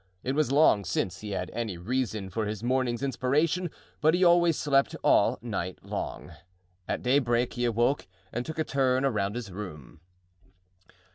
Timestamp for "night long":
5.43-6.31